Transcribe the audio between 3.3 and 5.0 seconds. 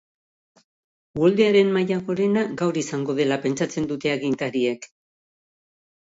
pentsatzen dute agintariek.